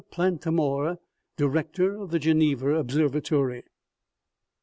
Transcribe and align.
Plantamour, 0.09 0.97
director 1.37 1.95
of 2.01 2.09
the 2.09 2.17
Geneva 2.17 2.73
observatory. 2.75 3.65